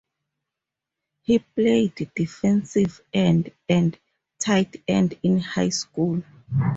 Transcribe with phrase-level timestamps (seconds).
[1.21, 3.99] He played defensive end and
[4.39, 6.23] tight end in high school.